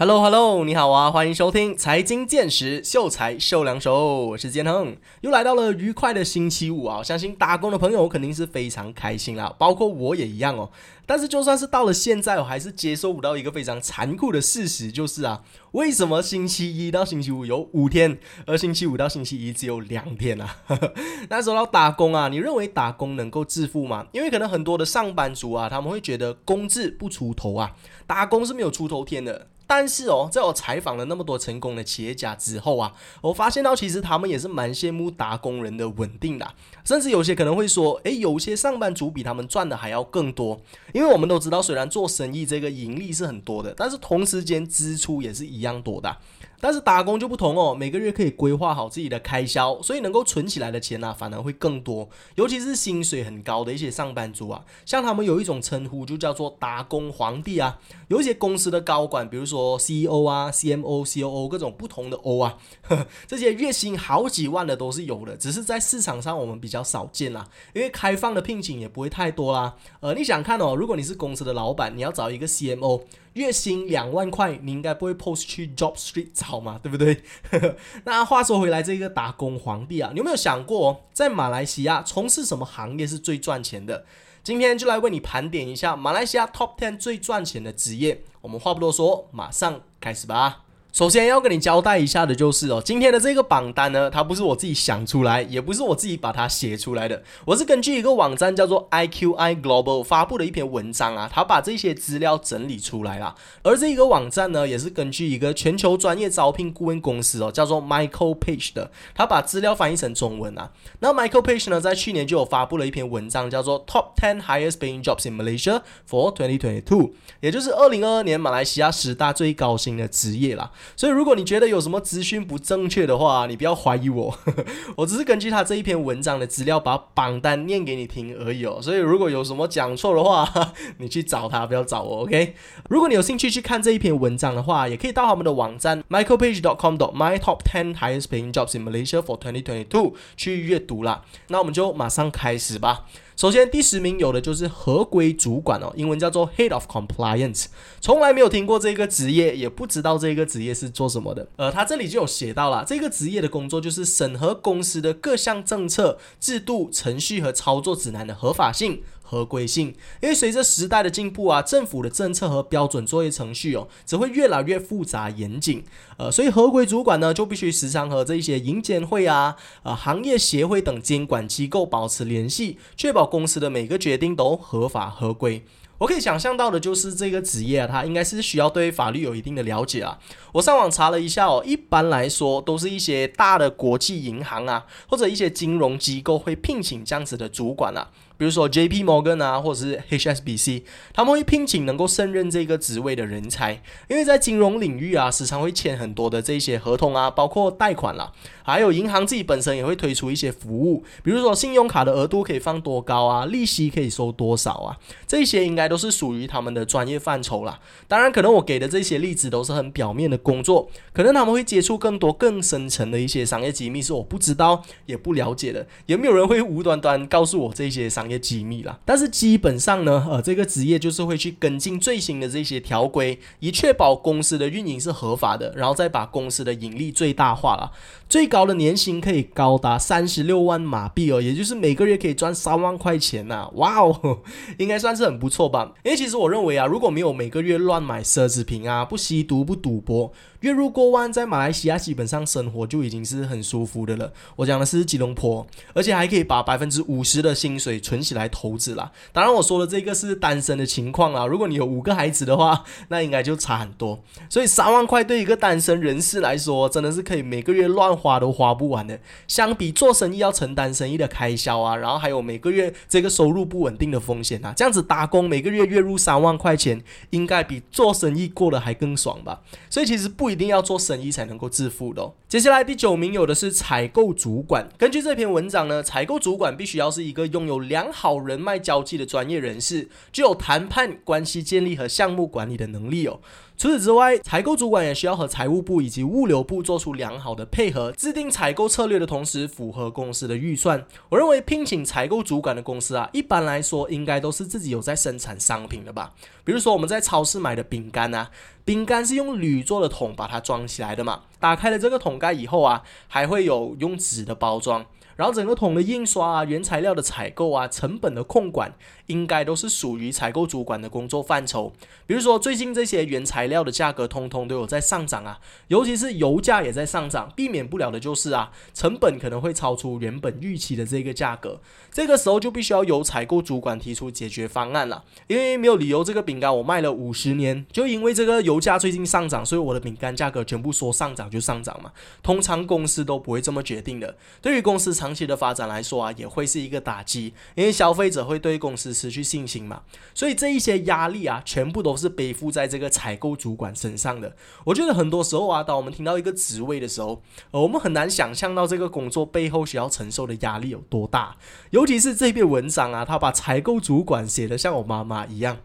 [0.00, 7.02] Hello Hello，你好啊，欢迎收听财经见识，秀才秀两手，我是建亨，又来到了愉快的星期五啊！
[7.02, 10.70] 相信打工的朋友肯定是非常开心啦，包括我也一样哦。
[11.04, 20.56] 但是就算是到了现在，我还是接受不到一个非常残酷的事实，就是啊，为什么星期一到星期五有五天，而星期五到星期一只有两天啊？
[21.28, 24.06] 那说到打工啊，你认为打工能够致富吗？
[24.12, 27.76] 因为可能很多的上班族啊，他们会觉得工字不出头啊，
[28.06, 29.48] 打工是没有出头天的。
[29.70, 40.60] 但是哦，在我采访了那么多成功的企业家之后啊，我发现到其实他们也是蛮羡慕打工人的稳定的，甚至有些可能会说，诶，有些上班族比他们赚的还要更多。
[40.92, 46.16] 因为我们都知道，虽然做生意这个盈利是很多的，但是同时间支出也是一样多的。
[46.60, 52.08] 但是打工就不同哦，每个月可以规划好自己的开销，所以能够存起来的钱呢，反而会更多。
[52.34, 57.78] 尤其是薪水很高的一些上班族啊，像他们有一种称呼，就叫做“打工皇帝”啊。
[58.08, 62.58] 有一些公司的高管，比如说 CEO 啊、CMO、COO 各种不同的 O 啊，
[63.26, 67.48] 这些月薪好几万的都是有的，只是在市场上我们比较少见啦。
[67.72, 69.76] 因为开放的聘请也不会太多啦。
[70.00, 73.02] 呃，你想看哦，如果你是公司的老板，你要找一个 CMO。
[73.34, 77.22] 月薪两万块，你应该不会 post 去 Job Street 找嘛，对不对？
[78.04, 84.04] 那话说回来，这个打工皇帝啊，你有没有想过，在马来西亚从事什么行业是最赚钱的？
[84.42, 88.22] 今天就来为你盘点一下马来西亚 Top Ten 最赚钱的职业。
[88.40, 90.64] 我们话不多说，马上开始吧。
[90.92, 103.36] 首先要跟你交代一下的就是哦，今天的这个榜单呢，它不是我自己想出来，也不是我自己把它写出来的，我是根据一个网站叫做 IQI Global 发布的一篇文章啊，他把这些资料整理出来了。
[103.62, 110.72] 而这一个网站呢，也是根据一个全球专业招聘顾问公司哦，叫做 Michael Page 的，他把资料翻译成中文啊。
[110.98, 120.72] 那 Michael Page 呢，在去年就有发布了一篇文章，叫做 Top Ten Highest Paying Jobs in Malaysia for 2022，也就是二零二二年马来西亚十大最高薪的职业啦。
[120.96, 124.38] 所以，如果你觉得有什么资讯不正确的话，你不要怀疑我，
[124.96, 128.78] 我只是根据他这一篇文章的资料把榜单念给你听而已哦。
[128.82, 130.48] 所以，如果有什么讲错的话，
[130.98, 132.54] 你去找他，不要找我，OK？
[132.88, 141.24] 如果你有兴趣去看这一篇文章的话，也可以到他们的网站 michaelpage.com.my top ten highest paying jobs in Malaysia for 2022去阅读啦。
[141.48, 143.06] 那我们就马上开始吧。
[143.40, 147.68] 首先，第十名有的就是合规主管哦，英文叫做 Head of Compliance。
[147.98, 151.48] 从来没有听过这个职业，也不知道这个职业是做什么的。
[151.56, 159.02] 呃，他这里就有写到了，这个职业的工作就是审核公司的各项政策、制度、程序和操作指南的合法性。
[159.30, 165.84] 合规性，因为随着时代的进步啊，政府的政策和标准作业程序哦，只会越来越复杂严谨。
[166.16, 169.54] 呃，所以合规主管呢，就必须时常和这些银监会啊、
[169.84, 175.62] 呃行业协会等监管机构保持联系，确保公司的每个决定都合法合规。
[175.98, 180.18] 我可以想象到的就是这个职业啊，它应该是需要对法律有一定的了解啊。
[180.54, 188.08] 我上网查了一下哦，一般来说都是一些大的国际银行啊，或者一些金融机构会聘请这样子的主管啊。
[188.40, 189.04] 比如说 J.P.
[189.04, 204.96] Morgan 啊，或者是 H.S.B.C.，他们会聘请能够胜任这个职位的人才，因为在金融领域啊，时常会签很多的这些合同啊，包括贷款啦，还有银行自己本身也会推出一些服务，比如说信用卡的额度可以放多高啊，利息可以收多少啊，
[205.26, 207.78] 这些应该都是属于他们的专业范畴啦。
[208.08, 218.29] 当然，可能我给的这些例子都是很表面的工作，可能他们会接触更多更深层的一些商业机密是我不知道也不了解的，有没有人会无端端告诉我这些商？
[218.30, 227.90] 业机密了，但是基本上呢，呃，这个职业就是会去跟进最新的这些条规，以确保公司的运营是合法的，然后再把公司的盈利最大化了。
[228.30, 233.68] 最高的年薪可以高达三十六万马币哦，也就是每个月可以赚三万块钱呐！
[233.74, 234.38] 哇哦，
[234.78, 235.92] 应该算是很不错吧？
[236.04, 240.32] 因为其实我认为啊，如果没有每个月乱买奢侈品啊，不吸毒不赌博。
[240.60, 244.30] 月入过万，在马来西亚基本上生活就已经是很舒服的了。
[244.56, 249.10] 我讲的是吉隆坡，而且还可以把百分之五十的薪水存起来投资啦。
[249.32, 251.46] 当然，我说的这个是单身的情况啊。
[251.46, 254.22] 如果你有五个孩子的话，那应该就差很多。
[254.50, 259.18] 所以三万块对一个单身人士来说，真的是可以每个月乱花都花不完的。
[259.48, 269.62] 相比做生意要承担生意的开销啊，然后还有每个月这个收入不稳定的风险啊，这样子打工每个月月入三万块钱，应该比做生意过得还更爽吧？
[269.88, 270.50] 所以其实不。
[270.50, 272.28] 一定要做生意才能够致富的。
[272.48, 274.88] 接下来第九名有的是采购主管。
[274.98, 283.38] 根据这篇文章呢，采购主管必须要是一个拥有良好人脉交际的专业人士，具有谈判关系建立和项目管理的能力哦。
[283.80, 291.02] 除此之外，采购主管也需要和财务部以及物流部做出良好的配合，制定采购策略的同时符合公司的预算。
[291.30, 296.34] 我认为聘请采购主管的公司啊，一般来说应该都是自己有在生产商品的吧。
[296.62, 298.50] 比如说我们在超市买的饼干啊，
[298.84, 305.06] 饼干是用铝做的桶把它装起来的嘛，打开了这个桶盖以后啊，还会有用纸的包装。
[305.36, 308.92] 然后整个桶的印刷啊、原材料的采购啊、成本的控管，
[309.30, 311.92] 应该都是属于采购主管的工作范畴。
[312.26, 321.80] 比如说最近这些原材料的价格通通都有在上涨啊，尤其是油价也在上涨，避免不了的就是啊，成本可能会超出原本预期的这个价格。
[322.10, 332.10] 这个时候就必须要由采购主管提出解决方案了，因为没有理由这个饼干我卖了五十年，就因为这个油价最近上涨，所以我的饼干价格全部说上涨就上涨嘛。
[332.42, 334.36] 通常公司都不会这么决定的。
[334.60, 340.02] 对于公司长期的发展来说啊，也会是一个打击，因为消费者会对公司失去信心嘛。
[340.34, 344.56] 所以这一些压力啊，全部都是背负在这个采购主管身上的。
[344.84, 351.56] 我觉得很多时候啊，当我们听到一个职位的时候，呃，我们很难想象到这个工作背后需要承受的压力有多大。
[351.90, 355.78] 尤其是这篇文章啊，他把采购主管写的像我妈妈一样，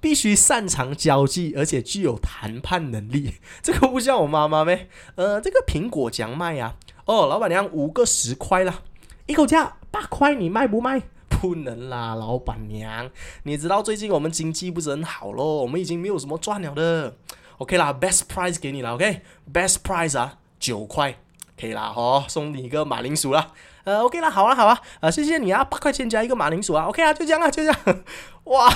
[0.00, 3.34] 必须擅长交际，而且具有谈判能力。
[3.62, 4.88] 这个不像我妈妈呗？
[5.14, 6.74] 呃，这个苹果讲卖呀。
[7.06, 8.82] 哦，老板娘五个十块啦，
[9.26, 11.02] 一口价八块，你卖不卖？
[11.40, 13.10] 不能啦，老板娘，
[13.44, 17.16] 你知道最近我们经济不是很好咯，我们已经没有什么赚了的。
[17.58, 21.18] OK 啦，best price 给你了，OK，best price 啊，九块，
[21.58, 23.52] 可以啦，哦，送你一个马铃薯啦。
[23.84, 28.04] 呃，OK 啦，好啊，好啊，呃，谢谢你啊，八块钱加一个马铃薯啊，OK 啊，就这样啊，就这样。
[28.44, 28.68] 哇，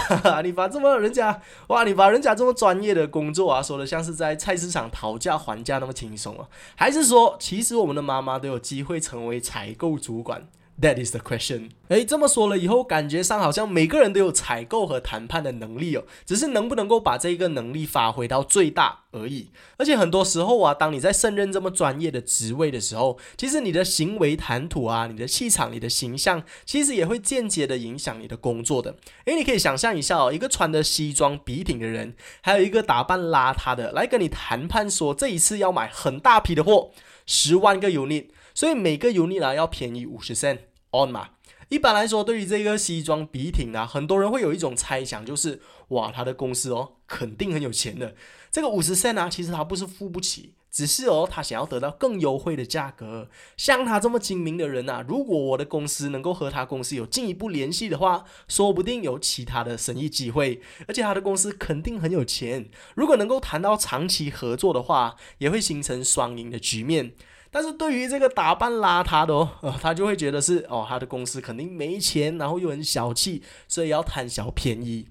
[0.43, 6.47] 你把这么人家，哇，你把人家这么专业的工作啊，说的像是在菜市场讨价还价那么轻松啊？
[6.77, 10.47] 还是说，其实我们的妈妈都有机会成为采购主管
[10.81, 11.71] ？That is the question。
[11.89, 19.51] 诶，这么说了以后，感觉上好像每个人都有采购和谈判的能力哦，只是能不能够把这一个能力发挥到最大而已。
[19.79, 28.97] 而且很多时候啊，当你在胜任这么专业的职位的时候，其实你的行为谈吐啊，你的气场、你的形象，其实也会间接的影响你的工作的。
[29.27, 36.91] 诶，你可以想象一下哦，一个穿的西装笔挺的人，还有一个打扮邋遢的来跟你谈判，说这一次要买很大批的货，
[37.25, 38.27] 十万个 unit。
[38.57, 40.61] 所以每个 unit 呢要便宜五十 cent
[40.91, 41.29] on 嘛。
[41.69, 48.15] 一般来说，对于这个西装笔挺啊，很多人会有一种猜想，就是哇，他的公司哦肯定很有钱的。
[48.51, 53.29] 这个五十 cent 呢，其实他不是付不起，只是哦他想要得到更优惠的价格。
[53.59, 60.63] 像他这么精明的人呐，如果我的公司能够和他公司有进一步联系的话，说不定有其他的生意机会。
[60.89, 67.13] 而且他的公司肯定很有钱，如果能够谈到长期合作的话，也会形成双赢的局面。
[67.57, 75.07] 但是对于这个打扮邋遢的哦，他就会觉得是哦，他的公司肯定没钱，然后又很小气，所以要贪小便宜。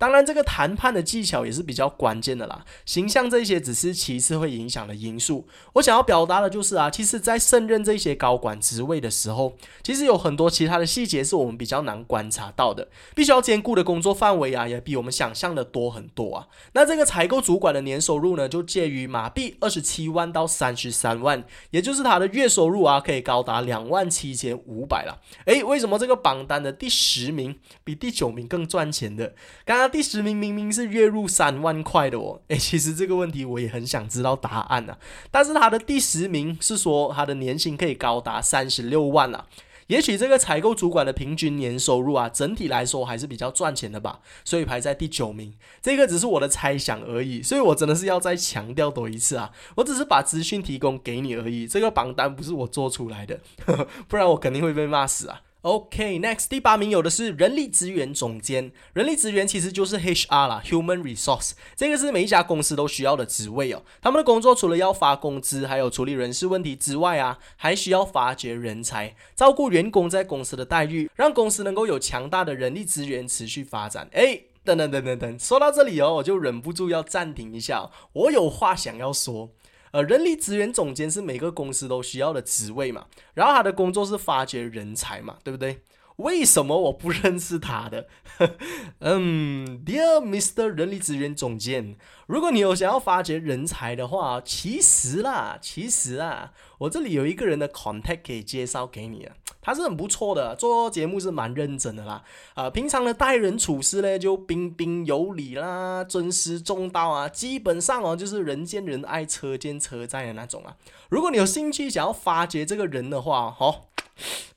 [0.00, 2.64] 当然，这个谈判的技巧也是比较关键的啦。
[2.86, 5.46] 形象这些只是其次会影响的因素。
[5.74, 9.52] 我想要表达的就是啊，其实，在胜任这些高管职位的时候，
[9.82, 12.88] 其实有很多其他的细节是我们比较难观察到的。
[13.14, 16.48] 必须要兼顾的工作范围啊，也比我们想象的多很多啊。
[16.72, 25.20] 那这个采购主管的年收入呢，就介于马币二十七万到三十三万，也就是他的月收入啊，可以高达两万七千五百了。
[25.44, 29.34] 诶，为什么这个榜单的第十名比第九名更赚钱的？
[29.66, 29.89] 刚刚。
[29.90, 34.96] 第十名明明是月入三万块的哦，诶，其实这个问题我也很想知道答案啊。
[35.30, 39.44] 但是他的第十名是说他的年薪可以高达三十六万啊。
[39.88, 45.52] 也许这个采购主管的平均年收入啊，整体来说还是比较赚钱的吧，所以排在第九名。
[45.82, 55.42] 这个只是我的猜想而已，所以我真的是要再强调多一次啊，我只是把资讯提供给你而已，这个榜单不是我做出来的，呵 呵不然我肯定会被骂死啊。
[55.62, 58.72] OK，next 第八名有的是人力资源总监。
[58.94, 63.82] 人力资源其实就是 HR 啦，Human Resource，这个是每一家公司都需要的职位哦。
[64.00, 74.08] 他们的工作除了要发工资，还有处理人事问题之外啊，还需要发掘人才，照顾员工在公司的待遇，让公司能够有强大的人力资源持续发展。
[74.12, 79.50] 哎，等等等等等，说到这里哦，我就忍不住要暂停一下，我有话想要说。
[79.92, 85.82] 呃，人力资源总监是每个公司都需要的职位嘛，然后他的工作是发掘人才嘛，对不对？
[86.16, 88.06] 为什么我不认识他的？
[88.98, 90.66] 嗯，Dear Mr.
[90.66, 102.22] 人力资源总监，如果你有想要发掘人才的话，其实啦，其实啊，我这里有一个人的 contact 可以介绍给你啊，他是很不错的，做节目是蛮认真的啦，
[102.54, 110.76] 啊，平常的待人处事呢就彬彬有礼啦，尊师重道啊，基本上哦就是人见人爱，车见车载的那种啊。
[111.08, 113.86] 如果你有兴趣想要发掘这个人的话，好。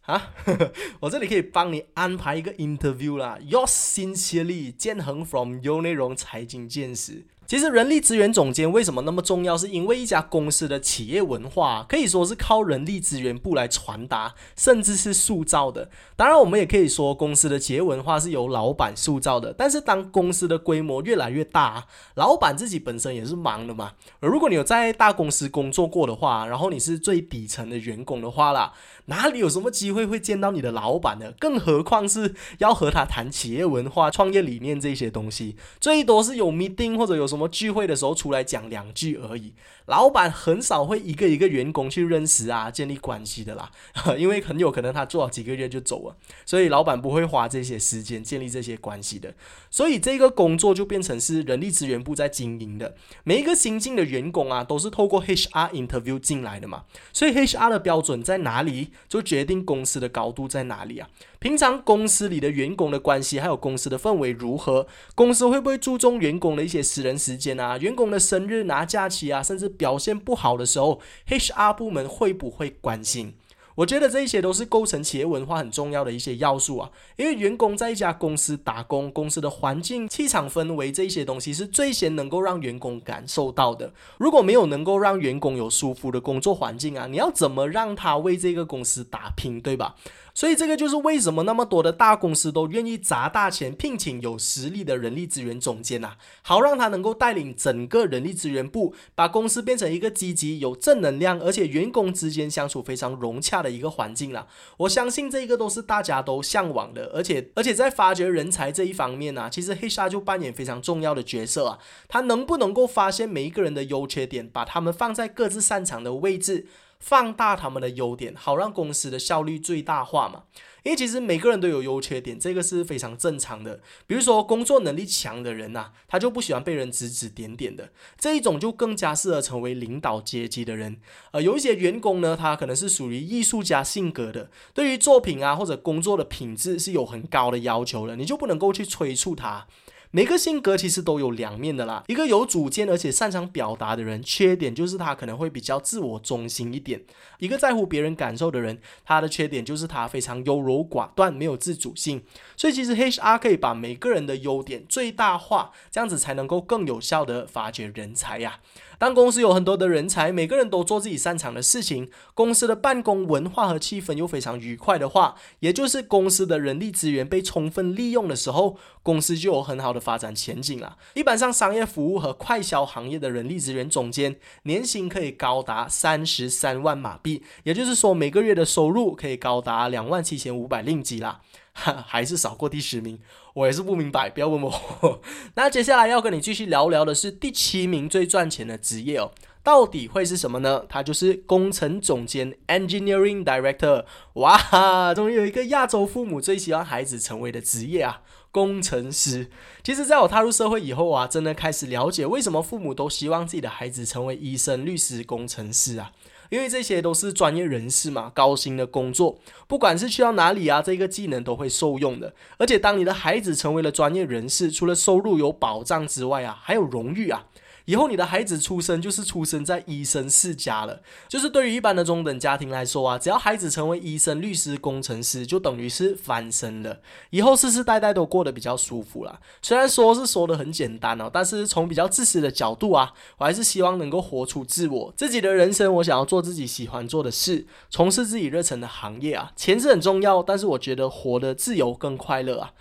[0.01, 0.33] 啊，
[0.99, 3.39] 我这里可以帮你安排一个 interview 啦。
[3.41, 7.25] Yours sincerely，建恒 from You 内容财经见识。
[7.45, 9.57] 其实人力资源总监为什么那么重要？
[9.57, 15.89] 是因为一家公司的企业文化可以说是靠人力资源部来传达，甚至是塑造的。
[16.15, 19.53] 当然，我们也可以说公司的企业文化是由老板塑造的。
[19.53, 21.85] 但是，当公司的规模越来越大，
[22.15, 23.93] 老板自己本身也是忙的嘛。
[24.19, 28.73] 而如果你有在大公司工作过的话，然后你是最底层的员工的话啦，
[29.05, 31.33] 哪里有什么机会会见到你的老板呢？
[31.39, 39.53] 更何况是要和他谈企业文化、创业理念这些东西，最多是有 meeting 或者有什么聚会的时候出来讲两句而已。
[39.87, 43.69] 老板很少会一个一个员工去认识啊、建立关系的啦，
[44.17, 49.33] 因为很有可能他做了几个月就走了，所以老板不会花这些时间建立这些关系的。
[49.69, 52.95] 所以这个工作就变成是人力资源部在经营的。
[53.25, 61.07] 每一个新进的员工啊，都是透过 HR interview 进来的嘛，所以 HR 的标准在哪里，就决定公司的高度在哪里啊。
[61.39, 64.87] 平常公司里的员工的关系，还有公司的氛围如何？
[65.13, 67.77] 公司会不会注重员工的一些私人时间啊？
[67.77, 73.33] 员工的生日拿假期啊，甚至表现不好的时候，HR 部门会不会关心？
[73.75, 76.89] 我觉得这一些都是构成企业文化很重要的一些要素啊。
[77.15, 83.93] 因为员工在一家公司打工，公司的环境、气场、氛围这一些东西是最先能够让员工感受到的。
[84.17, 89.95] 如果没有能够让员工有舒服的工作环境啊，你要怎么让他为这个公司打拼，对吧？
[90.33, 104.47] 所以这个就是为什么那么多的大公司都愿意砸大钱聘请有实力的人力资源总监呐，好让他能够带领整个人力资源部，把公司变成一个积极、有正能量，而且员工之间相处非常融洽的一个环境啦。
[104.77, 111.77] 我相信这个都是大家都向往的，而且而且在发掘人才这一方面呢，其实黑鲨就扮演非常重要的角色啊。
[112.07, 116.65] 他能不能够发现每一个人的优缺点，把他们放在各自擅长的位置？
[117.03, 120.43] 放大他们的优点，好让公司的效率最大化嘛？
[120.83, 123.81] 因为其实每个人都有优缺点，这个是非常正常的。
[124.07, 131.01] 比如说工作能力强的人呐，他就不喜欢被人指指点点的，这一种就更加适合成为领导阶级的人。
[131.31, 139.67] 呃，有一些员工呢，他可能是属于艺术家性格的，对于作品啊或者工作的品质是有很高的要求的，你就不能够去催促他。
[140.15, 142.03] 每个性格其实都有两面的啦。
[142.05, 147.01] 一个有主见而且擅长表达的人，缺点就是他可能会比较自我中心一点。
[147.39, 152.23] 一个在乎别人感受的人，他的缺点就是他非常优柔寡断，没有自主性。
[152.55, 158.59] 所以其实 HR 可以把每个人的优点最大化，这样子才能够更有效的发掘人才呀。
[159.03, 170.95] 当公司有很多的人才，每个人都做自己擅长的事情，公司的办公文化和气氛又非常愉快的话，也就是公司的人力资源被充分利用的时候，公司就有很好的发展前景了。
[171.15, 181.41] 一般上，商业服务和快销行业的人力资源总监年薪可以高达三十三万马币，也就是说每个月的收入可以高达两万七千五百令吉啦。
[181.73, 183.19] 还是少过第十名，
[183.53, 185.21] 我也是不明白，不要问我。
[185.55, 189.31] 那接下来要跟你继续聊聊的是第七名最赚钱的职业哦，
[189.61, 190.85] 到底会是什么呢？
[190.89, 194.05] 它就是工程总监 （Engineering Director）。
[194.33, 199.51] 哇，终于有一个亚洲父母最希望孩子成为的职业啊，工程师。
[199.83, 206.11] 其实，在我踏入社会以后啊，真的开始了解为什么父母都希望自己的孩子成为医生、律师、工程师啊。
[206.49, 212.33] 因为这些都是专业人士嘛，高薪的工作，不管是去到哪里啊，这个技能都会受用的。
[212.57, 217.45] 而且，当你的孩子成为了专业人士，除了收入有保障之外啊，还有荣誉啊。
[217.85, 226.99] 以后你的孩子出生就是出生在医生世家了，就是对于一般的中等家庭来说啊，只要孩子成为医生、律师、工程师，就等于是翻身了，
[227.31, 229.39] 以后世世代代都过得比较舒服了。
[229.61, 239.51] 虽然说是说的很简单哦，但是从比较自私的角度啊，我还是希望能够活出自我，自己的人生，我想要做自己喜欢做的事，从事自己热忱的行业啊。
[239.55, 242.71] 钱是很重要，但是我觉得活得自由更快乐啊。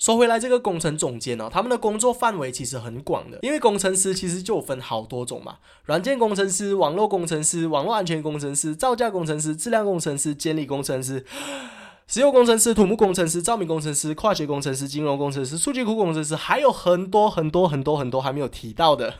[0.00, 11.22] 说回来，这个工程总监哦，他们的工作范围其实很广的，因为工程师其实就分好多种嘛，软件工程师、网络工程师、网络安全工程师、造价工程师、质量工程师、监理工程师。
[12.12, 19.14] 石油工程师、土木工程师、照明工程师、化学工程师、金融工程师、数据库工程师，还有很多很多很多很多还没有提到的。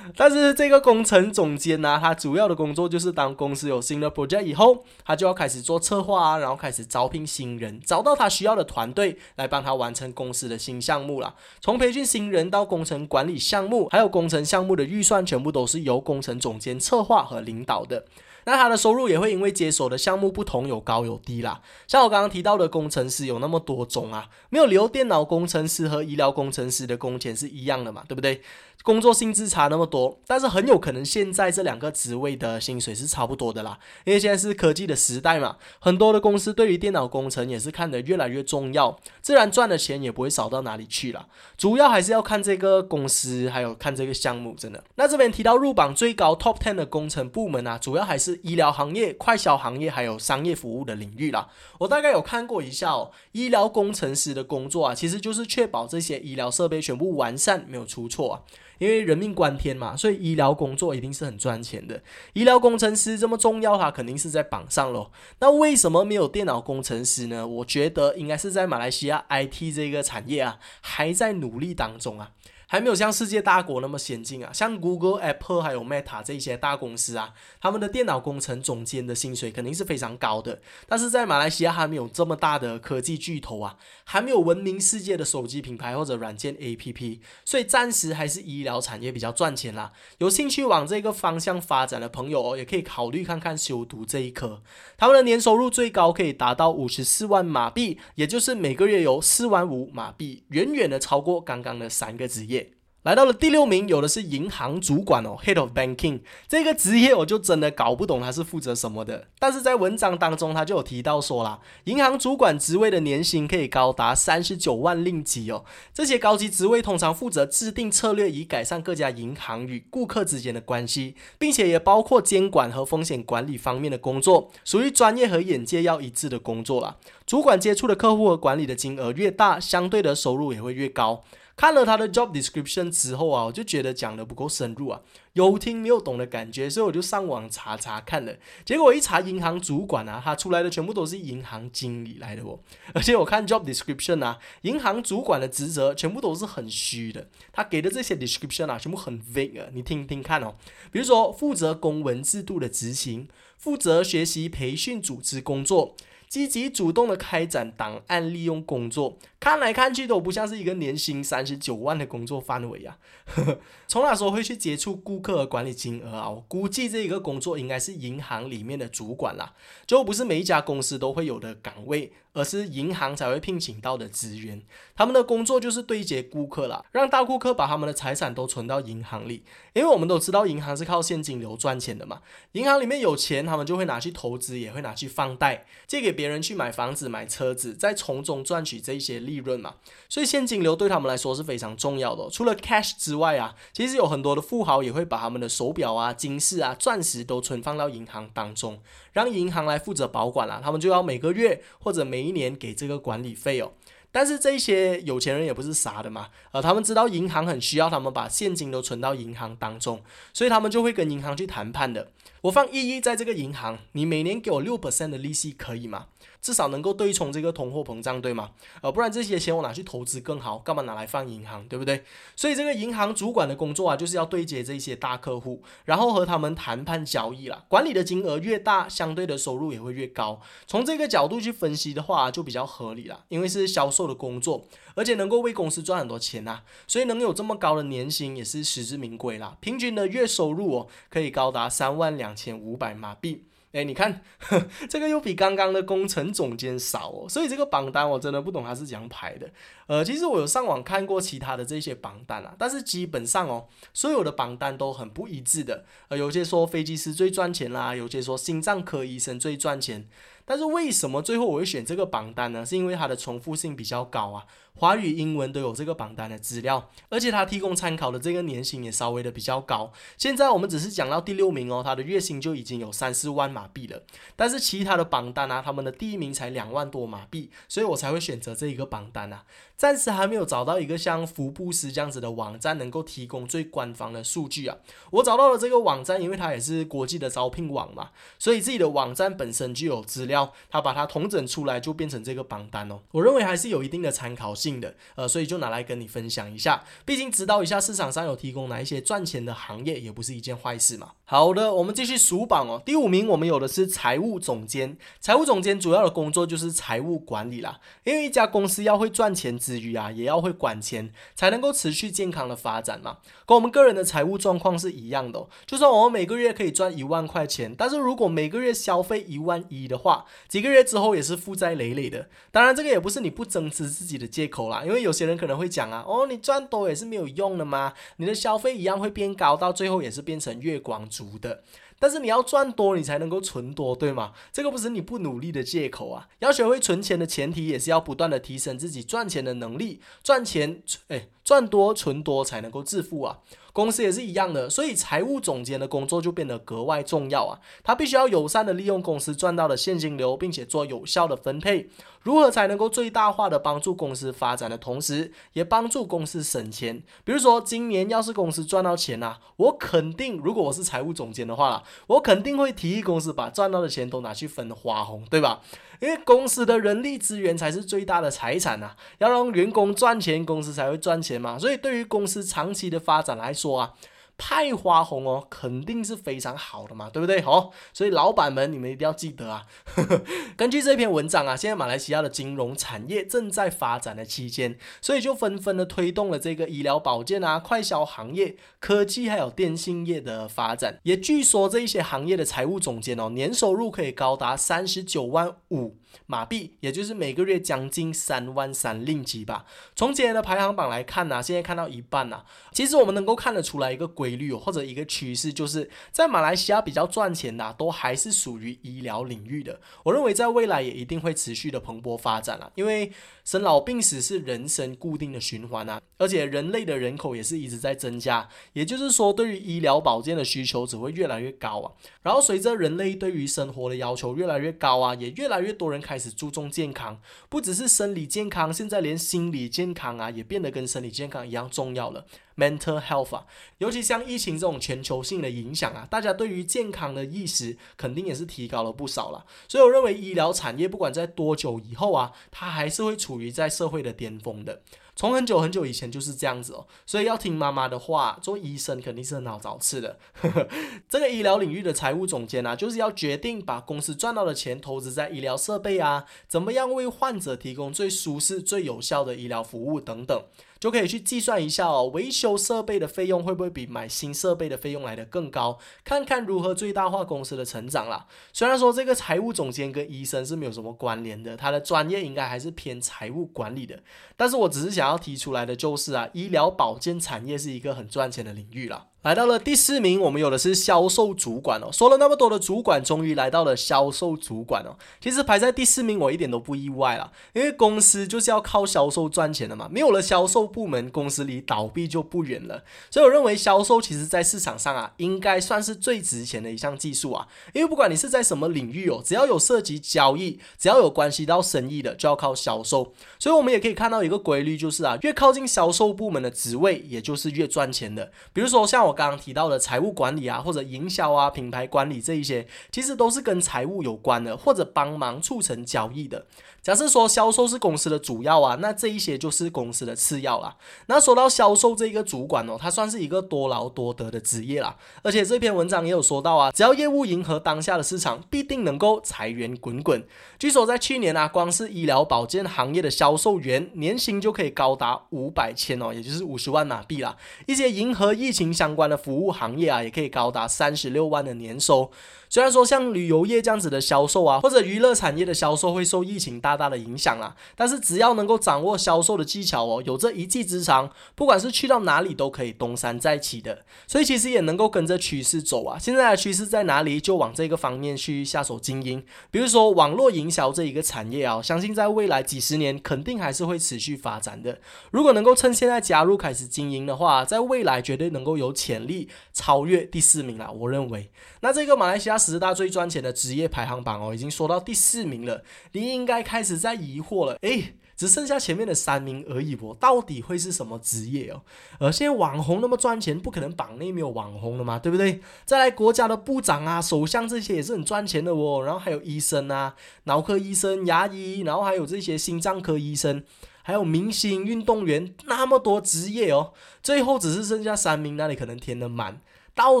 [0.16, 11.34] 但是这个工程总监呢，他主要的工作就是当公司有新的 project 以后，他就要开始做策划啊，然后开始招聘新人，找到他需要的团队来帮他完成公司的新项目啦。
[11.60, 18.04] 从培训新人到工程管理项目，还有工程项目的预算，全部都是由工程总监策划和领导的。
[18.46, 21.60] 那他的收入也会因为接手的项目不同有高有低啦。
[21.86, 28.42] 像我刚刚提到的工程师有那么多种啊，没有理由电脑工程师和医疗工程师的工钱是一样的嘛，对不对？
[28.84, 41.26] 工作薪资差那么多，但是很有可能现在这两个职位的薪水是差不多的啦，因为现在是科技的时代嘛，很多的公司对于电脑工程也是看得越来越重要，自然赚的钱也不会少到哪里去了。
[41.56, 44.84] 主要还是要看这个公司，还有看这个项目，真的。
[44.96, 51.48] 那这边提到入榜最高 Top Ten 的工程部门啊，主要还是医疗行业、快销行业还有商业服务的领域啦。
[51.78, 58.42] 我大概有看过一下哦，医疗工程师的工作啊，其实就是确保这些医疗设备全部完善，没有出错啊。
[58.78, 62.02] 因为人命关天嘛，所以医疗工作一定是很赚钱的。
[62.32, 65.10] 医疗工程师这么重要，他肯定是在榜上喽。
[65.40, 67.46] 那为什么没有电脑工程师呢？
[67.46, 72.30] 我觉得应该是在马来西亚 IT 这个产业啊，还在努力当中啊。
[72.74, 80.60] 还没有像世界大国那么先进啊，像 Google、Apple 还有 Meta 这些大公司啊，他们的电脑工程总监的薪水肯定是非常高的。
[80.88, 89.92] 但是在马来西亚还没有这么大的科技巨头啊，还没有闻名世界的手机品牌或者软件 APP，所以暂时还是医疗产业比较赚钱啦。
[90.18, 94.60] 有兴趣往这个方向发展的朋友哦，也可以考虑看看修读这一科。
[94.98, 102.63] 他们的年收入最高可以达到五十四万马币，也就是每个月有四万五马币，远远的超过刚刚的三个职业。
[103.04, 109.28] 来到了第六名，有的是银行主管哦，Head of Banking 这个职业，我就真的搞不懂他是负责什么的。
[109.38, 115.66] 但是在文章当中，他就有提到说啦，银行主管职位的年薪可以高达三十九万令吉哦。
[115.92, 126.96] 这些高级职位通常负责制定策略，以改善各家银行与顾客之间的关系，并且也包括监管和风险管理方面的工作，属于专业和眼界要一致的工作啦。
[127.26, 131.22] 主管接触的客户和管理的金额越大，相对的收入也会越高。
[131.56, 135.00] 看了他的 job description 之后啊，我就觉得讲的不够深入啊，
[135.34, 138.34] 有听没有懂的感觉，所以我就上网查查看了。
[138.64, 142.58] 结果一查银行主管啊，他出来的全部都是银行经理来的哦。
[142.92, 149.68] 而且我看 job description 啊，银行主管的职责全部都是很虚的，他给的这些 description 啊，全部很 vague。
[149.72, 150.56] 你听听看哦，
[150.90, 155.94] 比如说负责公文制度的执行，负责学习培训组织工作。
[156.34, 162.98] 积极主动的开展档案利用工作，看来看去都不像是一个年薪三十九万的工作范围啊。
[163.86, 166.28] 从哪时候会去接触顾客和管理金额啊？
[166.28, 169.54] 我估计这一个工作应该是银行里面的主管啦，
[169.86, 172.12] 就不是每一家公司都会有的岗位。
[172.34, 174.60] 而是银行才会聘请到的职员，
[174.94, 179.44] 他们的工作就是对接顾客啦，让大顾客把他们的财产都存到银行里。
[179.72, 182.20] 因为我们都知道银行是靠现金流赚钱的嘛，
[182.52, 189.76] 银行里面有钱，他们就会拿去投资，也会拿去放贷，借给别人去买房子、买车子，再从中赚取这些利润嘛。
[190.08, 192.28] 所以现金流对他们来说是非常重要的。
[192.30, 198.80] 除了 cash 之外啊，其实有很多的富豪也会把他们的手表啊、金饰啊、钻石都存放到银行当中。
[199.12, 203.72] 让银行来负责保管了，他们就要每个月或者每一年给这个管理费哦。
[204.10, 210.00] 但是这些有钱人也不是傻的嘛，呃，他们知道银行很需要他们把现金都存到银行当中，
[210.32, 212.12] 所以他们就会跟银行去谈判的。
[212.42, 216.06] 我放一亿在这个银行，你每年给我六 percent 的利息可以吗？
[216.44, 218.50] 至少能够对冲这个通货膨胀，对吗？
[218.82, 222.04] 呃，不然这些钱我拿去投资更好，干嘛拿来放银行，对不对？
[222.36, 227.64] 所以这个银行主管的工作啊，就是要对接这些大客户，然后和他们谈判交易啦。
[227.66, 230.38] 管理的金额越大，相对的收入也会越高。
[230.66, 239.56] 从这个角度去分析的话，就比较合理了，因为是销售的工作，而且能够为公司赚很多钱呐，所以能有这么高的年薪也是实至名归啦。
[239.60, 243.46] 平均的月收入哦，可以高达三万两千五百马币。
[243.74, 244.22] 哎，你看，
[244.88, 249.50] 这个又比刚刚的工程总监少哦，所以这个榜单我真的不懂他是怎样排的。
[249.88, 255.84] 呃，其实我有上网看过其他的这些榜单啊，但是基本上哦，所有的榜单都很不一致的。
[256.06, 260.08] 呃，有些说飞机师最赚钱啦，有些说心脏科医生最赚钱。
[260.44, 262.64] 但是为什么最后我会选这个榜单呢？
[262.64, 269.92] 是因为它的重复性比较高啊，华语、英文都有这个榜单的资料，而且它提供参考的这个年薪也稍微的比较高。
[270.18, 274.02] 现在我们只是讲到第六名哦，他的月薪就已经有三四万马币了。
[274.36, 279.44] 但是其他的榜单啊，他们的第一名才两万多马币，所以我才会选择这一个榜单啊。
[279.76, 284.76] 暂时还没有找到一个像福布斯这样子的网站能够提供最官方的数据啊。
[285.10, 290.33] 我找到了这个网站，因为它也是国际的招聘网嘛，所以自己的网站本身就有资料。
[290.34, 293.00] 料，他把它统整出来就变成这个榜单哦。
[293.12, 296.84] 我认为还是有一定的参考性的，呃，所以就拿来跟你分享一下。
[297.04, 301.12] 毕竟知道一下市场上有提供哪一些赚钱的行业，也不是一件坏事嘛。
[301.24, 302.82] 好的，我们继续数榜哦。
[302.84, 307.80] 第五名我们有的是财务总监，财务总监主要的工作就是财务管理啦。
[308.04, 313.18] 因为一家公司要会赚钱之余啊，也要会管钱，才能够持续健康的发展嘛。
[313.46, 322.28] 跟我们个人的财务状况是一样的，就算我们每个月可以赚一万块钱，但是如果每个月消费一万一的话，几个月之后也是负债累累的。
[322.50, 331.62] 当然，这个也不是你不增值自己的借口啦，因为有些人可能会讲啊，哦，你赚多也是没有用的嘛，你的消费一样会变高，到最后也是变成月光族的。
[331.96, 334.32] 但是你要赚多，你才能够存多，对吗？
[334.52, 336.28] 这个不是你不努力的借口啊！
[336.40, 343.38] 要学会存钱的前提，也是要不断的提升自己赚钱的能力，赚钱，哎，赚多存多才能够致富啊！
[343.74, 347.58] 公司也是一样的，所以财务总监的工作就变得格外重要啊！
[347.82, 351.88] 他必须要友善的利用公司赚到的现金流，并且做有效的分配。
[352.24, 357.02] 如何才能够最大化的帮助公司发展的同时，也帮助公司省钱？
[357.22, 365.60] 比如说，今年要是公司赚到钱啊，我肯定，如果我是财务总监的话，我肯定会提议公司把赚到的钱都拿去分花红，对吧？
[366.00, 371.58] 因为公司的人力资源才是最大的财产呐，要让员工赚钱，公司才会赚钱嘛。
[371.58, 373.92] 所以，对于公司长期的发展来说啊。
[374.36, 377.40] 派花红哦，肯定是非常好的嘛，对不对？
[377.40, 379.66] 好，所以老板们，你们一定要记得啊。
[380.56, 390.98] 根据这篇文章啊，现在马来西亚的金融产业正在发展的期间，所以就纷纷的推动了这个医疗保健啊、快消行业、科技还有电信业的发展。
[391.04, 395.96] 也据说这一些行业的财务总监哦，年收入可以高达三十九万五。
[396.26, 399.64] 马币，也就是每个月将近三万三令吉吧。
[399.94, 402.44] 从今年的排行榜来看呢，现在看到一半呢。
[402.72, 409.80] 其实我们能够看得出来一个规律，或者一个趋势，就是在马来西亚比较赚钱的，都还是属于医疗领域的。
[410.02, 413.12] 我认为在未来也一定会持续的蓬勃发展了，因为
[413.44, 421.92] 生老病死是人生固定的循环啊，而且人类的人口也是一直在增加，也就是说，对于医疗保健的需求只会越来越高啊。
[422.22, 432.24] 然后随着人类对于生活的要求越来越高啊，也越来越多人开始注重健康，不只是生理健康，现在连心理健康啊也变得跟生理健康一样重要了。
[432.56, 433.46] Mental health 啊，
[433.78, 439.44] 尤其像疫情这种全球性的影响啊，大家对于健康的意识肯定也是提高了不少了。
[439.68, 444.82] 所以我认为医疗产业不管在多久以后啊，它还是会处于在社会的巅峰的。
[445.16, 450.18] 从很久很久以前就是这样子哦，所以要听妈妈的话，做医生肯定是很好找吃的。
[451.08, 460.44] 这个医疗领域的财务总监啊，就是要决定把公司赚到的钱投资在医疗设备啊，怎么样为患者提供最舒适、最有效的医疗服务等等。
[460.84, 465.78] 就可以去计算一下哦，维修设备的费用会不会比买新设备的费用来的更高？
[466.04, 468.26] 看看如何最大化公司的成长啦。
[468.52, 473.98] 虽然说这个财务总监跟医生是没有什么关联的，他的专业应该还是偏财务管理的。
[474.36, 479.06] 但是我只是想要提出来的就是啊，医疗保健产业是一个很赚钱的领域啦。
[479.24, 481.88] 来到了第四名，我们有的是销售主管哦。
[481.90, 484.94] 说了那么多的主管，终于来到了销售主管哦。
[485.18, 489.88] 其实排在第四名，我一点都不意外啦，因为公司就是要靠销售赚钱的嘛。
[489.90, 492.84] 没有了销售部门，公司离倒闭就不远了。
[493.10, 497.48] 所以我认为销售其实在市场上啊，应该算是最值钱的一项技术啊。
[497.72, 503.14] 因为不管你是在什么领域哦，只要有涉及交易，只要有关系到生意的，就要靠销售。
[503.38, 508.30] 所以我们也可以看到一个规律，就是啊，越靠近销售部门的职位，也就是越赚钱的。
[508.52, 509.13] 比如说像我。
[509.14, 516.44] 刚刚提到的财务管理啊，或者营销啊、品牌管理这一些，其实都是跟财务有关的，或者帮忙促成交易的。
[516.82, 520.76] 假设说销售是公司的主要啊，那这一些就是公司的次要啦。
[521.06, 524.94] 那说到销售这一个主管哦，他算是一个多劳多得的职业啦。
[525.22, 530.22] 而且这篇文章也有说到啊，只要业务迎合当下的市场，必定能够财源滚滚。
[530.58, 537.34] 据说在去年啊，光是医疗保健行业的销售员年薪就可以高达五百千哦，也就是五十万马币啦。
[537.66, 542.10] 一些迎合疫情相关的服务行业啊，也可以高达三十六万的年收。
[542.50, 553.84] 虽然说像旅游业这样子的销售啊，或者娱乐产业的销售会受疫情大大的影响啦，但是只要能够掌握销售的技巧哦，有这一技之长，不管是去到哪里都可以东山再起的。
[554.06, 555.98] 所以其实也能够跟着趋势走啊。
[555.98, 559.24] 现在的趋势在哪里，就往这个方面去下手经营。
[559.50, 564.78] 比如说网络营销这一个产业啊，相信在未来几十年肯定还是会持续发展的。
[565.10, 570.70] 如果能够趁现在加入开始经营的话，在未来绝对能够有潜潜力超越第四名了。
[570.70, 571.30] 我认为，
[571.60, 572.38] 那这个马来西亚。
[572.44, 575.62] 十大最赚钱的职业排行榜哦，已经说到第四名了。
[575.92, 581.62] 你应该开始在疑惑了，诶，只剩下前面的三名而已哦，到底会是什么职业哦？
[581.98, 585.40] 而现在网红那么赚钱，不可能榜内没有网红的嘛，对不对？
[585.64, 593.42] 再来国家的部长啊、首相这些也是很赚钱的哦，然后还有医生啊、脑科医生、牙医，然后还有这些心脏科医生，
[593.86, 599.42] 还有明星、运动员，那么多职业哦，最后只是剩下三名，那里可能填得满。
[599.76, 600.00] 到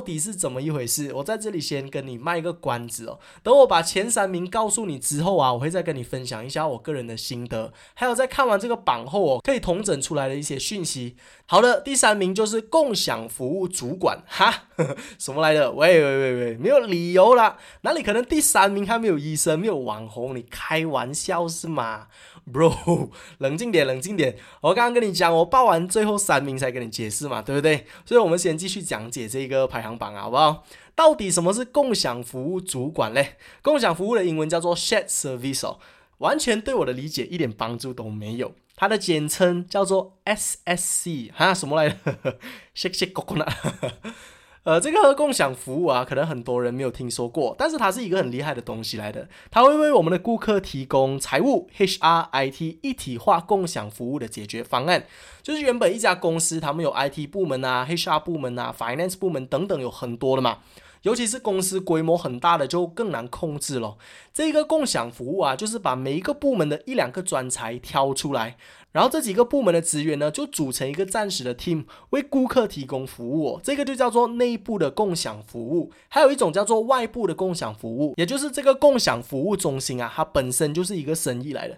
[0.00, 1.12] 底是怎么一回事？
[1.14, 3.18] 我在这里先跟你卖个关子哦。
[3.42, 11.16] 等我把前三名告诉你之后啊，我会再跟你分享一下我个人的心得，还有在看完这个榜后哦，可以统整出来的一些讯息。
[11.46, 14.68] 好的，第三名就是共享服务主管哈，
[15.18, 15.72] 什么来的？
[15.72, 20.36] 喂喂喂喂，没有理由啦，哪里可能第三名还没有医生，没有网红？
[20.36, 22.06] 你开玩笑是吗
[22.52, 24.36] ？Bro， 冷静点，冷静点。
[24.60, 27.86] 我刚刚跟你讲，我报完最后三名才跟你解释嘛，对不对？
[28.04, 30.64] 所以，我们先继续讲解这个排行榜，好不好？
[30.94, 33.36] 到底什么是共享服务主管嘞？
[33.62, 35.76] 共享服务的英文叫做 Shared Service，
[36.18, 38.54] 完全对我的理解一点帮助都没有。
[38.76, 42.38] 它的简称叫做 SSC，哈，什么来着？
[42.74, 43.46] 谢谢哥哥呢。
[44.64, 49.28] 呃，这个共享服务啊，可能很多人没有听说过，但是它是一个很厉害的东西来的。
[49.50, 55.04] 它会为我们的顾客提供财务、HR、IT 一体化共享服务的解决方案。
[55.42, 60.60] 就是原本一家公司，他们有 IT 部门啊、HR 部门啊、Finance 部门等等，有很多的嘛。
[61.02, 63.98] 尤其是公司规模很大的，就更难控制了。
[64.32, 68.56] 这个共享服务啊，就是把每一个部门的一两个专才挑出来。
[68.94, 73.60] 然后这几个部门的职员呢，就组成一个暂时的 team，为顾客提供服务。
[73.60, 75.90] 这个就叫做内部的共享服务。
[76.06, 81.76] 还有一种叫做外部的共享服务，也就是这个共享服务中心啊，它本身就是一个生意来的。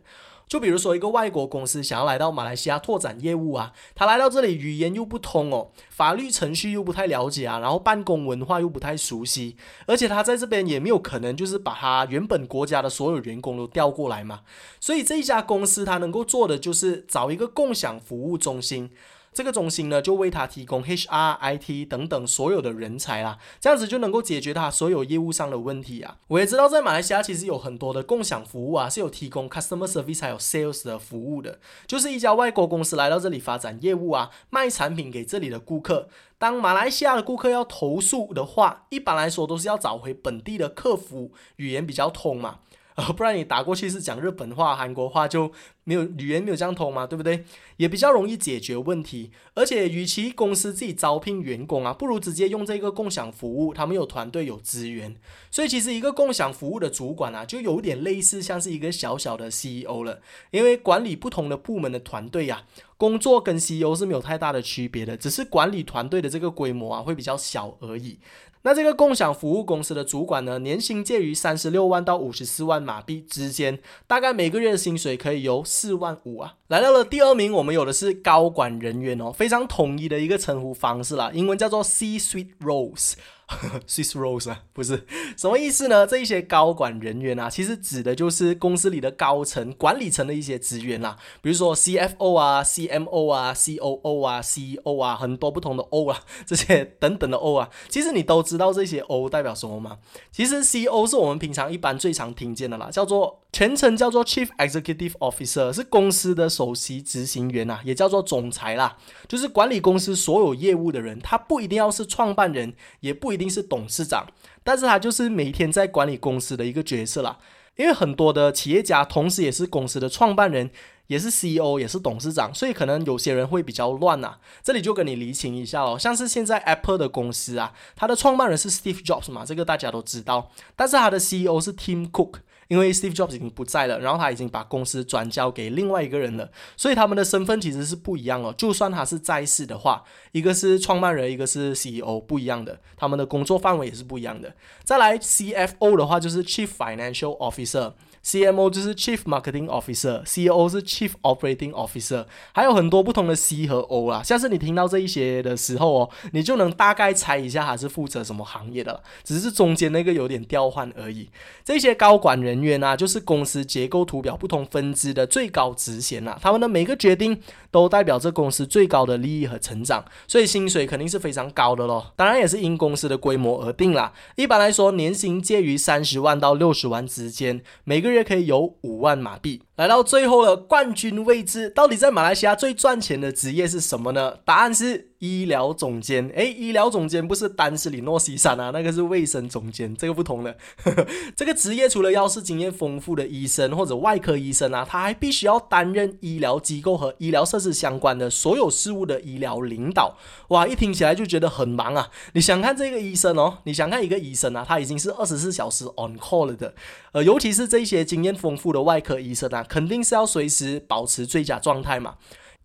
[0.48, 9.56] 就比如说，一个外国公司想要来到马来西亚拓展业务啊，他来到这里语言又不通哦，法律程序又不太了解啊，然后办公文化又不太熟悉，
[9.87, 14.42] 而且他在这边也没有可能就是把他原本国家的所有员工都调过来嘛，
[14.78, 18.90] 所以这一家公司他能够做的就是找一个共享服务中心。
[19.37, 26.16] 这个中心呢，就为他提供 HR、IT 等等所有的人才啦，这样子就能够解决他所有业务上的问题啊。
[26.29, 36.09] 我也知道，在马来西亚其实有很多的共享服务啊，是有提供 customer service 还有 sales 的服务的，就是一家外国公司来到这里发展业务啊，卖产品给这里的顾客。
[36.38, 42.61] 当马来西亚的顾客要投诉的话，一般来说都是要找回本地的客服，语言比较通嘛。
[42.96, 45.52] 呃，不然你打过去是讲日本话、韩国话，就
[45.85, 47.44] 没有语言没有这样通嘛，对不对？
[47.76, 49.30] 也比较容易解决问题。
[49.54, 55.14] 而且，与其公司自己招聘员工啊，不如直接用这个共享服务，他们有团队有资源。
[55.50, 62.64] 所以，其实一个共享服务的主管啊，就有点类似像是一个小小的 CEO 了，因为管理不同的部门的团队呀，
[62.96, 68.18] 工作跟 CEO 是没有太大的区别的，只是管理团队的这个规模啊会比较小而已。
[68.66, 76.55] 那这个共享服务公司的主管呢，年薪介于三十六万到五十四万马币之间，大概每个月的薪水可以由四万五啊。
[76.66, 83.12] 来到了第二名，我们有的是高管人员哦，非常统一的一个称呼方式啦，英文叫做 C-suite roles。
[83.87, 85.06] Swiss Rose 啊，不是
[85.37, 86.04] 什么意思呢？
[86.04, 99.98] 这一些高管人员啊，其实指的就是公司里的高层、管理层的一些职员啦，比如说 CFO 啊、CMO 啊、COO 啊、CEO 啊，很多不同的 O 啊，这些等等的 O 啊，其实你都知道这些 O 代表什么吗？
[100.32, 113.32] 其实 CEO 是我们平常一般最常听见的啦，叫做全称叫做 Chief Executive Officer，是公司的首席执行员呐，也叫做总裁啦，就是管理公司所有业务的人，他不一定要是创办人，也不。
[113.32, 114.26] 一定是董事长，
[114.62, 117.38] 但是他就是每天在管理公司的一个角色啦。
[117.76, 120.70] 因为很多的企业家同时也是公司的创办人，
[121.06, 124.36] 也是 CEO，也是董事长，所以可能有些人会比较乱呐。
[124.62, 132.40] 这里就跟你厘清一下哦，像是现在 Apple 的公司啊，它的创办人是 Steve Jobs 嘛，这个大家都知道，但是他的 CEO 是 Tim Cook。
[132.68, 138.55] 因为 Steve Jobs 已经不在了，然后他已经把公司转交给另外一个人了，所以他们的身份其实是不一样哦。
[138.57, 144.55] 就算他是在世的话，一个是创办人，一个是 CEO，不一样的，他们的工作范围也是不一样的。
[144.85, 147.92] 再来 CFO 的话，就是 Chief Financial Officer。
[148.26, 154.20] CMO 就是 Chief Marketing Officer，CEO 是 Chief Operating Officer，还有很多不同的 C 和 O 啦。
[154.20, 161.28] 下次你听到这一些的时候哦，你就能大概猜一下他是负责什么行业的了，只是中间那个有点调换而已。
[161.64, 172.12] 这些高管人员啊，就是公司结构图表不同分支的最高职衔啦，他们的每个决定都代表着公司最高的利益和成长，所以薪水肯定是非常高的咯。
[172.16, 174.12] 当然也是因公司的规模而定啦。
[174.34, 178.26] 一般来说，年薪介于三十万到六十万之间，每个人月。
[178.26, 179.62] 可以有五万马币。
[179.76, 184.35] 来到最后的冠军位置，到底在马来西亚最赚钱的职业是什么呢？
[184.44, 186.29] 答案是医疗总监。
[186.35, 190.57] 诶，医疗总监不是丹斯里诺西山啊，那个是卫生总监，这个不同的。
[191.37, 200.16] 这个职业除了要是经验丰富的医生或者外科医生啊，他还必须要担任医疗机构和医疗设施相关的所有事务的医疗领导。
[200.48, 202.11] 哇，一听起来就觉得很忙啊！
[202.35, 206.74] 你想看这个医生哦，你想看一个医生啊，他已经是二十四小时 on call 了的。
[207.12, 212.16] 呃，尤其是这些经验丰富的外科医生啊，肯定是要随时保持最佳状态嘛。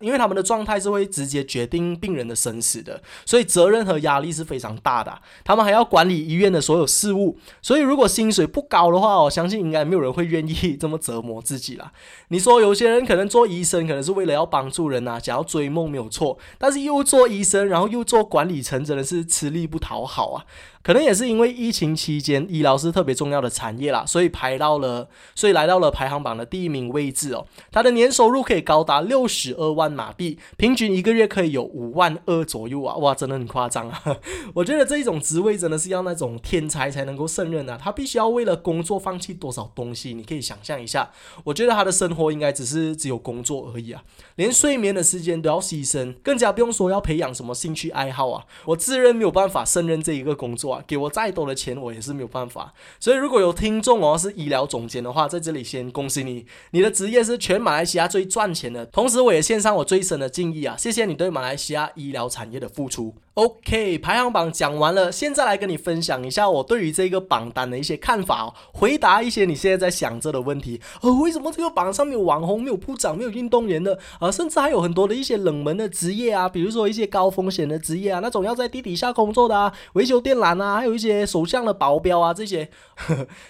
[0.02, 5.16] 因为他们的状态是会直接决定病人的生死的，所以责任和压力是非常大的。
[5.44, 11.92] 他们还要管理医院的所有事务，所以如果薪水不高的话，我相信应该没有人会愿意这么折磨自己啦。
[12.28, 20.44] 你说有些人可能做医生，可能是为了要帮助人呐，想要追梦没有错，但是又做医生，然后又做管理层，真的是吃力不讨好啊。
[20.82, 27.46] 可能也是因为疫情期间，医疗是特别重要的产业啦，所以排到了，所以来到了排行榜的第一名位置哦。
[27.70, 32.96] 他的年收入可以高达六十二万马币，平均一个月可以有五万二左右啊！
[32.96, 34.02] 哇，真的很夸张啊！
[34.54, 37.78] 我觉得这一种职位真的是要那种天才才能够胜任啊。
[37.80, 40.14] 他必须要为了工作放弃多少东西？
[40.14, 41.10] 你可以想象一下。
[41.44, 44.02] 我觉得他的生活应该只是只有工作而已啊，
[44.34, 48.44] 连睡眠的时间都要牺牲，更加不用说要培养什么兴趣爱好啊。
[48.64, 50.71] 我自认没有办法胜任这一个工作。
[50.86, 52.72] 给我再多的钱，我也是没有办法。
[53.00, 58.86] 所以，如果有听众哦是医疗总监的话，在这里先恭喜你，你的职业是全马来西亚最赚钱的。
[58.86, 63.14] 同时，我也献上我最深的敬意啊，谢谢你对马来西亚医疗产业的付出。
[63.34, 70.78] OK，排行榜讲完了，现在来跟你分享一下我对于这个榜单的一些看法哦，回答一些你现在在想着的问题。
[71.00, 73.98] 呃，为什么这个榜上没有网红，没有部长，没有运动员的？
[74.20, 82.70] 啊，甚至还有很多的一些冷门的职业啊，比如说一些高风险的职业啊，那种要在地底下工作的啊，维修电缆，啊还有一些首相的保镖啊，这些。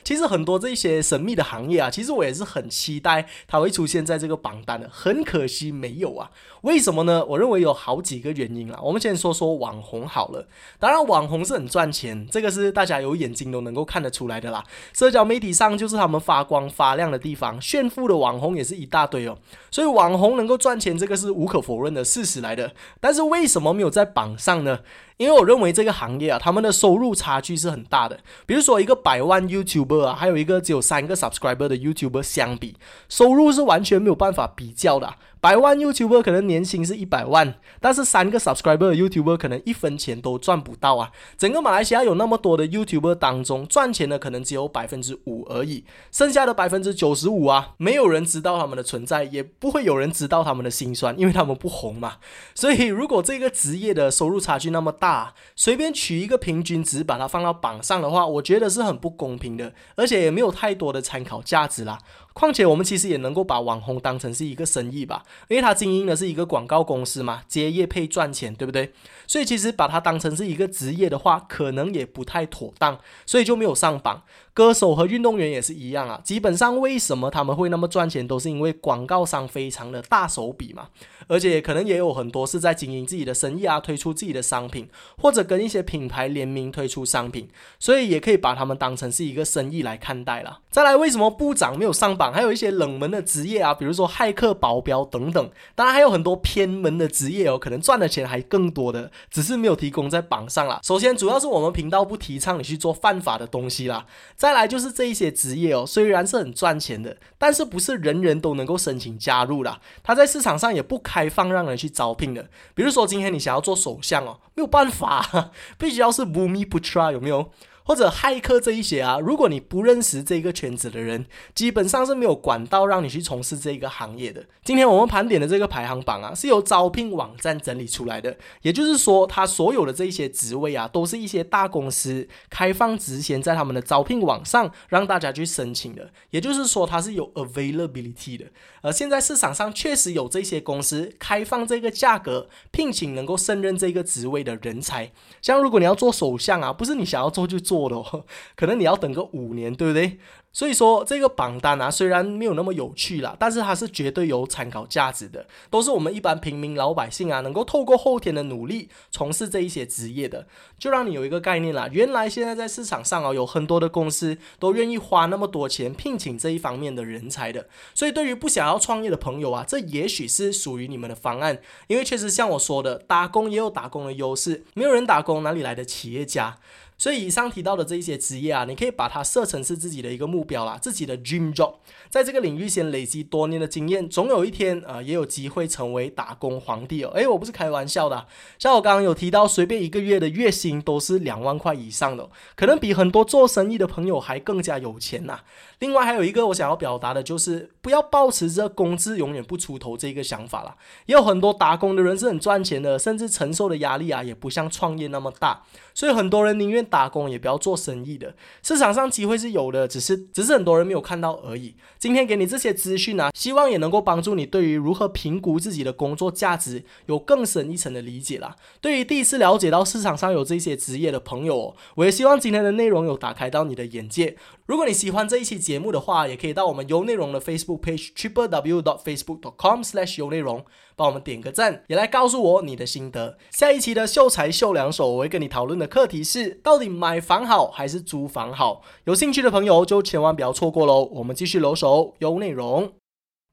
[0.02, 6.30] 其实很多这些神秘的行业啊，其实我也是很期待它会出现在这个榜单的，很可惜没有啊。
[6.62, 7.22] 为什么呢？
[7.26, 8.80] 我认为有好几个原因啊。
[8.82, 10.46] 我们先说说网红好了。
[10.78, 14.64] 当然，网红是很赚钱，这个是大家有眼睛都能够看得出来的啦。
[14.94, 19.36] 社交媒体上就是他们发光发亮的地方，炫富的网红也是一大堆哦。
[19.70, 22.72] 所以网红能够赚钱，这个是无可否认的事实来的。
[23.00, 24.80] 但是为什么没有在榜上呢？
[25.22, 28.18] 因为我认为这个行业啊，他们的收入差距是很大的。
[28.44, 32.76] 比如说一个百万 YouTuber 啊，还有一个只有三个 subscriber 的 YouTuber 相比，
[33.08, 35.14] 收入是完全没有办法比较的。
[35.42, 41.10] 百万 YouTuber 可能年薪是一百万，但是三个 subscriber YouTuber 可能一分钱都赚不到啊！
[41.36, 52.18] 整个马来西亚有那么多的 YouTuber 当中，赚钱的可能只有百分之五而已，剩下的百分之九十五啊，没有人知道他们的存在，也不会有人知道他们的辛酸，因为他们不红嘛。
[52.54, 61.98] 所以，如果这个职业的收入差距那么大，随便取一个平均值把它放到榜上的话，我觉得是很不公平的，而且也没有太多的参考价值啦。
[62.34, 68.92] 况且我们其实也能够把网红当成是一个生意吧，因为他经营的是一个广告公司嘛，接业配赚钱，对不对？
[69.26, 74.22] 所以其实把它当成是一个职业的话，可能也不太妥当，所以就没有上榜。
[74.54, 80.88] 歌手和运动员也是一样啊，基本上为什么他们会那么赚钱，都是因为广告商非常的大手笔嘛，
[81.26, 90.60] 而且可能也有很多是在经营自己的生意啊，推出自己的商品，或者跟一些品牌联名推出商品，所以也可以把他们当成是一个生意来看待了。
[90.70, 92.30] 再来，为什么部长没有上榜？
[92.30, 100.80] 还有一些冷门的职业啊，比如说骇客、保镖等等，当然还有很多偏门的职业哦，可能赚的钱还更多的，只是没有提供在榜上啦。
[100.82, 104.04] 首先，主要是我们频道不提倡你去做犯法的东西啦。
[104.42, 109.80] 再来就是这一些职业哦，虽然是很赚钱的，但是不是人人都能够申请加入啦。
[110.02, 112.48] 它在市场上也不开放让人去招聘的。
[112.74, 117.52] 比如说今天你想要做首相哦，没有办法，必须要是 Bumi Putra 有没有？
[117.84, 124.44] 或者骇客这一些啊，如果你不认识这个圈子的人，基本上是没有管道让你去从事这个行业的。
[124.64, 136.08] 今天我们盘点的这个排行榜啊，是由招聘网站整理出来的，也就是说，它所有的这一些职位啊，都是一些大公司开放职衔在他们的招聘网上让大家去申请的。
[136.30, 138.46] 也就是说，它是有 availability 的。
[138.80, 145.10] 而现在市场上确实有这些公司开放这个价格聘请能够胜任这个职位的人才。
[145.40, 147.71] 像如果你要做首相啊，不是你想要做就做。
[147.72, 150.18] 做的， 可能你要等个五年，对不对？
[150.54, 160.46] 所以说这个榜单啊，虽然没有那么有趣啦，但是它是绝对有参考价值的，都是我们一般平民老百姓啊，能够透过后天的努力从事这一些职业的，
[160.78, 161.88] 就让你有一个概念啦。
[161.90, 167.66] 原来现在在市场上啊，有很多的公司都愿意花那么多钱聘请这一方面的人才的。
[167.94, 176.58] 所以对于不想要创业的朋友啊，这也许是属于你们的方案，因为确实像我说的，打工也有打工的优势，没有人打工哪里来的企业家？
[177.02, 181.74] 所以以上提到的这一些职业啊，你可以把它设成是自己的一个目标啦，自己的 dream job，
[182.08, 187.10] 在这个领域先累积多年的经验，总有一天啊，也有机会成为打工皇帝哦。
[187.16, 195.40] 诶，我不是开玩笑的，像我刚刚有提到，随便一个月的月薪都是两万块以上的，可能比很多做生意的朋友还更加有钱呐。
[195.82, 200.76] 另外还有一个我想要表达的就是，不要抱持着工资永远不出头这个想法啦。
[201.06, 208.32] 也有很多打工的人是很赚钱的，甚至承受的压力啊也不像创业那么大，所以很多人宁愿打工也不要做生意的。
[208.62, 211.74] 市场上机会是有的，只是只是很多人没有看到而已。
[211.98, 218.54] 今天给你这些资讯啊， 希望也能够帮助你对于如何评估自己的工作价值有更深一层的理解啦。
[218.80, 224.36] 对于第一次了解到市场上有这些职业的朋友，哦我也希望今天的内容有打开到你的眼界。
[224.66, 233.36] 如果你喜欢这一期节目的话，也可以到我们优内容的 Facebook page triple w dot facebook dot com slash 优内容，帮我们点个赞，也来告诉我你的心得。
[233.50, 238.82] 下一期的秀才秀两手，我会跟你讨论的课题是：到底买房好还是租房好？
[239.04, 241.08] 有兴趣的朋友就千万不要错过喽！
[241.12, 243.01] 我们继续留守优内容。